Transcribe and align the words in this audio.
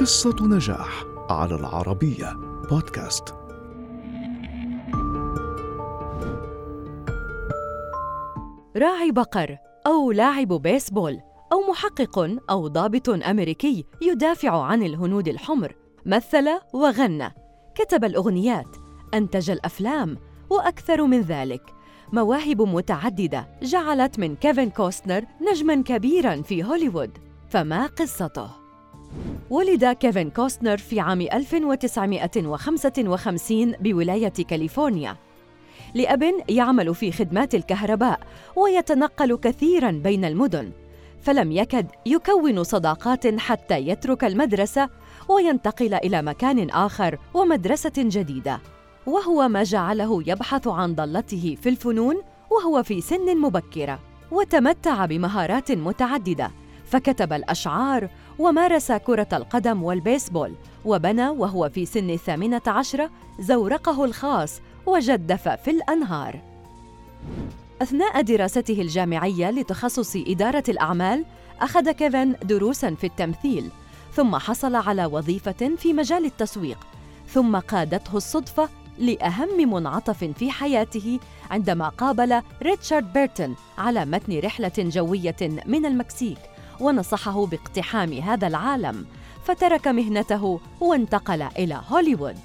قصة 0.00 0.36
نجاح 0.40 1.04
على 1.30 1.54
العربية 1.54 2.32
بودكاست. 2.70 3.34
راعي 8.76 9.12
بقر 9.12 9.58
أو 9.86 10.12
لاعب 10.12 10.48
بيسبول 10.48 11.20
أو 11.52 11.70
محقق 11.70 12.36
أو 12.50 12.68
ضابط 12.68 13.08
أمريكي 13.08 13.84
يدافع 14.02 14.62
عن 14.62 14.82
الهنود 14.82 15.28
الحمر 15.28 15.74
مثل 16.06 16.48
وغنى. 16.72 17.34
كتب 17.74 18.04
الأغنيات 18.04 18.76
أنتج 19.14 19.50
الأفلام 19.50 20.18
وأكثر 20.50 21.06
من 21.06 21.20
ذلك. 21.20 21.62
مواهب 22.12 22.62
متعددة 22.62 23.48
جعلت 23.62 24.18
من 24.18 24.36
كيفن 24.36 24.70
كوستنر 24.70 25.24
نجماً 25.52 25.82
كبيراً 25.82 26.42
في 26.42 26.64
هوليوود. 26.64 27.18
فما 27.48 27.86
قصته؟ 27.86 28.57
ولد 29.50 29.84
كيفن 29.84 30.30
كوستنر 30.30 30.76
في 30.76 31.00
عام 31.00 31.20
1955 31.20 33.72
بولاية 33.72 34.28
كاليفورنيا. 34.28 35.16
لأب 35.94 36.32
يعمل 36.48 36.94
في 36.94 37.12
خدمات 37.12 37.54
الكهرباء 37.54 38.20
ويتنقل 38.56 39.36
كثيراً 39.36 39.90
بين 39.90 40.24
المدن 40.24 40.70
فلم 41.22 41.52
يكد 41.52 41.86
يكون 42.06 42.64
صداقات 42.64 43.40
حتى 43.40 43.78
يترك 43.78 44.24
المدرسة 44.24 44.88
وينتقل 45.28 45.94
إلى 45.94 46.22
مكان 46.22 46.70
آخر 46.70 47.18
ومدرسة 47.34 47.92
جديدة. 47.96 48.60
وهو 49.06 49.48
ما 49.48 49.62
جعله 49.62 50.22
يبحث 50.26 50.68
عن 50.68 50.94
ضالته 50.94 51.56
في 51.62 51.68
الفنون 51.68 52.22
وهو 52.50 52.82
في 52.82 53.00
سن 53.00 53.36
مبكرة 53.36 53.98
وتمتع 54.30 55.06
بمهارات 55.06 55.72
متعددة 55.72 56.50
فكتب 56.86 57.32
الأشعار 57.32 58.08
ومارس 58.38 58.92
كرة 58.92 59.28
القدم 59.32 59.82
والبيسبول 59.82 60.54
وبنى 60.84 61.28
وهو 61.28 61.68
في 61.68 61.86
سن 61.86 62.10
الثامنة 62.10 62.62
عشرة 62.66 63.10
زورقه 63.40 64.04
الخاص 64.04 64.60
وجدف 64.86 65.48
في 65.48 65.70
الأنهار. 65.70 66.40
أثناء 67.82 68.20
دراسته 68.20 68.80
الجامعية 68.82 69.50
لتخصص 69.50 70.16
إدارة 70.16 70.64
الأعمال 70.68 71.24
أخذ 71.60 71.90
كيفن 71.90 72.34
دروساً 72.42 72.94
في 72.94 73.06
التمثيل 73.06 73.70
ثم 74.14 74.36
حصل 74.36 74.74
على 74.74 75.06
وظيفة 75.06 75.70
في 75.76 75.92
مجال 75.92 76.24
التسويق 76.24 76.86
ثم 77.28 77.56
قادته 77.56 78.16
الصدفة 78.16 78.68
لأهم 78.98 79.72
منعطف 79.72 80.24
في 80.24 80.50
حياته 80.50 81.18
عندما 81.50 81.88
قابل 81.88 82.42
ريتشارد 82.62 83.12
بيرتون 83.12 83.56
على 83.78 84.04
متن 84.04 84.38
رحلة 84.38 84.72
جوية 84.78 85.36
من 85.66 85.86
المكسيك. 85.86 86.38
ونصحه 86.80 87.46
باقتحام 87.46 88.12
هذا 88.12 88.46
العالم 88.46 89.06
فترك 89.44 89.88
مهنته 89.88 90.60
وانتقل 90.80 91.42
إلى 91.42 91.80
هوليوود. 91.88 92.36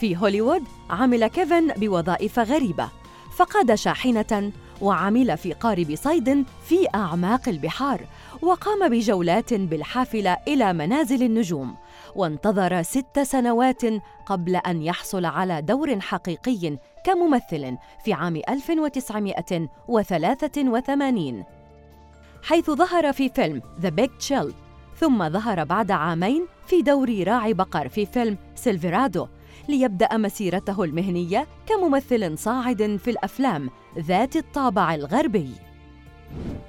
في 0.00 0.16
هوليوود 0.16 0.62
عمل 0.90 1.26
كيفن 1.26 1.68
بوظائف 1.68 2.38
غريبة 2.38 2.88
فقاد 3.36 3.74
شاحنة 3.74 4.52
وعمل 4.80 5.36
في 5.36 5.52
قارب 5.52 5.94
صيد 5.94 6.44
في 6.64 6.86
أعماق 6.94 7.48
البحار 7.48 8.00
وقام 8.42 8.88
بجولات 8.88 9.54
بالحافلة 9.54 10.36
إلى 10.48 10.72
منازل 10.72 11.22
النجوم 11.22 11.74
وانتظر 12.16 12.82
ست 12.82 13.20
سنوات 13.22 13.82
قبل 14.26 14.56
أن 14.56 14.82
يحصل 14.82 15.24
على 15.24 15.62
دور 15.62 16.00
حقيقي 16.00 16.78
كممثل 17.04 17.76
في 18.04 18.12
عام 18.12 18.36
1983 18.48 21.44
حيث 22.42 22.70
ظهر 22.70 23.12
في 23.12 23.28
فيلم 23.28 23.62
The 23.82 23.90
Big 24.00 24.10
Chill 24.28 24.52
ثم 25.00 25.28
ظهر 25.28 25.64
بعد 25.64 25.90
عامين 25.90 26.46
في 26.66 26.82
دور 26.82 27.24
راعي 27.26 27.54
بقر 27.54 27.88
في 27.88 28.06
فيلم 28.06 28.38
Silverado 28.54 29.26
ليبدأ 29.68 30.16
مسيرته 30.16 30.84
المهنية 30.84 31.46
كممثل 31.66 32.38
صاعد 32.38 33.00
في 33.04 33.10
الأفلام 33.10 33.70
ذات 33.98 34.36
الطابع 34.36 34.94
الغربي. 34.94 35.50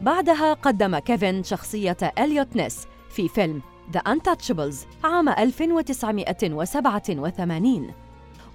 بعدها 0.00 0.52
قدم 0.52 0.98
كيفن 0.98 1.42
شخصية 1.42 1.96
إليوت 2.18 2.56
نيس 2.56 2.86
في 3.10 3.28
فيلم 3.28 3.62
The 3.92 4.00
Untouchables 4.08 4.74
عام 5.04 5.28
1987 5.28 7.90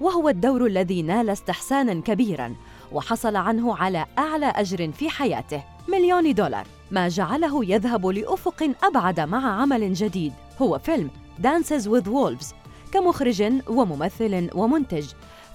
وهو 0.02 0.30
الدور 0.30 0.66
الذي 0.66 1.02
نال 1.02 1.30
استحساناً 1.30 2.02
كبيراً 2.02 2.56
وحصل 2.92 3.36
عنه 3.36 3.78
على 3.78 4.06
أعلى 4.18 4.46
أجر 4.46 4.92
في 4.92 5.10
حياته. 5.10 5.64
مليون 5.88 6.34
دولار. 6.34 6.68
ما 6.92 7.08
جعله 7.08 7.66
يذهب 7.66 8.08
لأفق 8.08 8.70
أبعد 8.84 9.20
مع 9.20 9.62
عمل 9.62 9.94
جديد. 9.94 10.34
هو 10.62 10.80
فيلم 10.80 11.10
Dances 11.42 11.84
with 11.84 12.08
Wolves 12.08 12.46
كمخرج 12.94 13.54
وممثل 13.68 14.50
ومنتج. 14.56 15.06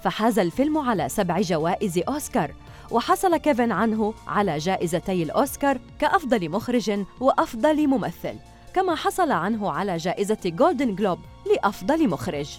فحاز 0.02 0.38
الفيلم 0.38 0.78
على 0.78 1.08
سبع 1.08 1.40
جوائز 1.40 1.98
أوسكار 2.08 2.54
وحصل 2.90 3.36
كيفن 3.36 3.72
عنه 3.72 4.14
على 4.26 4.58
جائزتي 4.58 5.22
الأوسكار 5.22 5.78
كأفضل 5.98 6.48
مخرج 6.48 7.04
وأفضل 7.20 7.86
ممثل. 7.86 8.34
كما 8.74 8.94
حصل 8.94 9.30
عنه 9.30 9.70
على 9.70 9.96
جائزة 9.96 10.38
جولدن 10.44 10.94
جلوب 10.94 11.18
لأفضل 11.54 12.08
مخرج. 12.08 12.58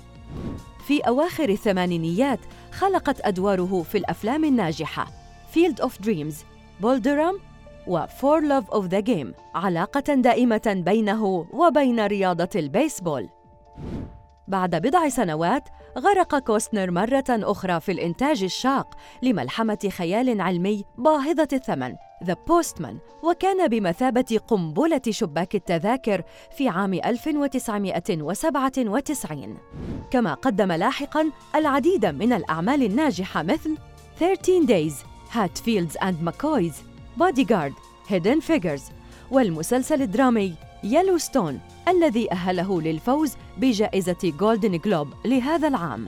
في 0.87 0.99
أواخر 0.99 1.49
الثمانينيات 1.49 2.39
خلقت 2.71 3.21
أدواره 3.21 3.83
في 3.91 3.97
الأفلام 3.97 4.43
الناجحة. 4.43 5.07
Field 5.55 5.83
of 5.85 6.05
Dreams, 6.05 6.35
Bull 6.81 7.04
Durham 7.04 7.39
و 7.87 8.07
For 8.07 8.41
Love 8.41 8.77
of 8.77 8.89
the 8.89 9.01
Game 9.01 9.33
علاقة 9.55 10.13
دائمة 10.13 10.83
بينه 10.85 11.47
وبين 11.53 12.05
رياضة 12.05 12.49
البيسبول. 12.55 13.29
بعد 14.47 14.75
بضع 14.75 15.09
سنوات 15.09 15.69
غرق 15.97 16.39
كوستنر 16.39 16.91
مرة 16.91 17.25
أخرى 17.29 17.79
في 17.79 17.91
الإنتاج 17.91 18.43
الشاق 18.43 18.95
لملحمة 19.21 19.89
خيال 19.91 20.41
علمي 20.41 20.83
باهظة 20.97 21.47
الثمن 21.53 21.95
The 22.23 22.35
Postman 22.49 22.95
وكان 23.23 23.67
بمثابة 23.67 24.39
قنبلة 24.47 25.01
شباك 25.09 25.55
التذاكر 25.55 26.23
في 26.57 26.69
عام 26.69 26.93
1997 26.93 29.57
كما 30.11 30.33
قدم 30.33 30.71
لاحقاً 30.71 31.31
العديد 31.55 32.05
من 32.05 32.33
الأعمال 32.33 32.83
الناجحة 32.83 33.43
مثل 33.43 33.77
13 34.19 34.65
Days, 34.65 34.93
Hatfields 35.33 35.95
and 36.01 36.15
McCoys, 36.27 36.86
Bodyguard, 37.17 37.73
Hidden 38.09 38.41
Figures 38.41 38.81
والمسلسل 39.31 40.01
الدرامي 40.01 40.53
Yellowstone 40.83 41.59
الذي 41.87 42.31
أهله 42.31 42.81
للفوز 42.81 43.33
بجائزة 43.57 44.33
جولدن 44.39 44.77
جلوب 44.77 45.07
لهذا 45.25 45.67
العام. 45.67 46.07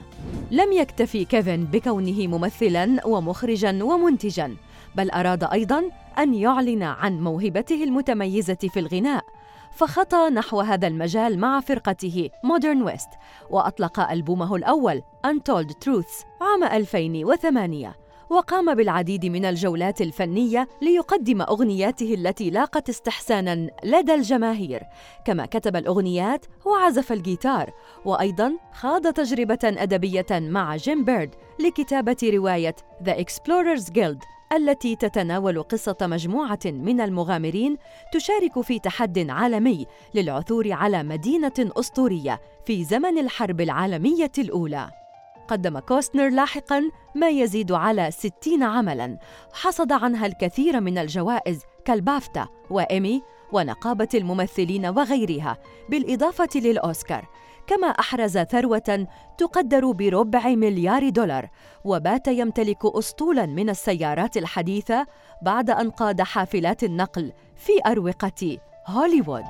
لم 0.50 0.72
يكتفي 0.72 1.24
كيفن 1.24 1.64
بكونه 1.64 2.26
ممثلاً 2.26 3.06
ومخرجاً 3.06 3.84
ومنتجاً، 3.84 4.56
بل 4.94 5.10
أراد 5.10 5.44
أيضاً 5.44 5.82
أن 6.18 6.34
يعلن 6.34 6.82
عن 6.82 7.20
موهبته 7.20 7.84
المتميزة 7.84 8.54
في 8.54 8.80
الغناء، 8.80 9.24
فخطى 9.72 10.28
نحو 10.32 10.60
هذا 10.60 10.86
المجال 10.86 11.38
مع 11.38 11.60
فرقته 11.60 12.30
Modern 12.44 12.82
West، 12.82 13.10
وأطلق 13.50 14.00
ألبومه 14.10 14.56
الأول 14.56 15.02
Untold 15.26 15.70
Truths 15.84 16.24
عام 16.40 16.64
2008 16.64 17.99
وقام 18.30 18.74
بالعديد 18.74 19.26
من 19.26 19.44
الجولات 19.44 20.00
الفنية 20.00 20.68
ليقدم 20.82 21.42
أغنياته 21.42 22.14
التي 22.14 22.50
لاقت 22.50 22.88
استحساناً 22.88 23.70
لدى 23.84 24.14
الجماهير، 24.14 24.82
كما 25.24 25.46
كتب 25.46 25.76
الأغنيات 25.76 26.46
وعزف 26.66 27.12
الجيتار، 27.12 27.70
وأيضاً 28.04 28.52
خاض 28.72 29.12
تجربة 29.12 29.58
أدبية 29.64 30.26
مع 30.30 30.76
جيم 30.76 31.04
بيرد 31.04 31.34
لكتابة 31.60 32.16
رواية 32.24 32.76
The 33.04 33.12
Explorers 33.12 33.92
Guild 33.92 34.18
التي 34.52 34.96
تتناول 34.96 35.62
قصة 35.62 35.96
مجموعة 36.02 36.58
من 36.64 37.00
المغامرين 37.00 37.76
تشارك 38.12 38.60
في 38.60 38.78
تحد 38.78 39.30
عالمي 39.30 39.86
للعثور 40.14 40.72
على 40.72 41.02
مدينة 41.02 41.52
أسطورية 41.58 42.40
في 42.64 42.84
زمن 42.84 43.18
الحرب 43.18 43.60
العالمية 43.60 44.32
الأولى. 44.38 44.90
قدم 45.50 45.78
كوستنر 45.78 46.28
لاحقاً 46.28 46.82
ما 47.14 47.28
يزيد 47.28 47.72
على 47.72 48.10
60 48.10 48.62
عملاً. 48.62 49.18
حصد 49.52 49.92
عنها 49.92 50.26
الكثير 50.26 50.80
من 50.80 50.98
الجوائز 50.98 51.62
كالبافتا 51.84 52.48
وإيمي 52.70 53.22
ونقابة 53.52 54.08
الممثلين 54.14 54.86
وغيرها 54.86 55.58
بالإضافة 55.88 56.48
للأوسكار. 56.54 57.28
كما 57.66 57.86
أحرز 57.86 58.38
ثروة 58.38 59.06
تقدر 59.38 59.90
بربع 59.90 60.48
مليار 60.48 61.08
دولار 61.08 61.48
وبات 61.84 62.28
يمتلك 62.28 62.86
أسطولاً 62.86 63.46
من 63.46 63.70
السيارات 63.70 64.36
الحديثة 64.36 65.06
بعد 65.42 65.70
أن 65.70 65.90
قاد 65.90 66.22
حافلات 66.22 66.84
النقل 66.84 67.32
في 67.56 67.72
أروقة 67.86 68.58
هوليوود. 68.86 69.44